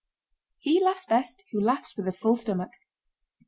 [0.65, 2.71] "]He laughs best who laughs with a full stomach.